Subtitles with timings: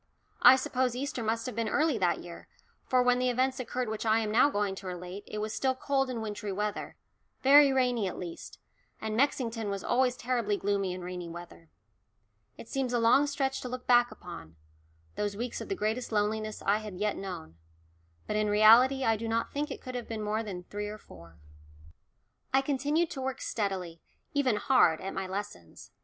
[0.41, 2.47] I suppose Easter must have been early that year,
[2.87, 5.75] for when the events occurred which I am now going to relate, it was still
[5.75, 6.97] cold and wintry weather
[7.43, 8.57] very rainy at least,
[8.99, 11.69] and Mexington was always terribly gloomy in rainy weather.
[12.57, 14.55] It seems a long stretch to look back upon
[15.17, 17.57] those weeks of the greatest loneliness I had yet known
[18.25, 20.97] but in reality I do not think it could have been more than three or
[20.97, 21.37] four.
[22.51, 24.01] I continued to work steadily
[24.33, 25.91] even hard at my lessons.